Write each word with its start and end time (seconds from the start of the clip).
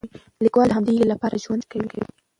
لیکوال 0.43 0.67
د 0.69 0.73
همدې 0.77 0.91
هیلې 0.93 1.07
لپاره 1.13 1.41
ژوند 1.43 1.63
کوي. 1.71 2.01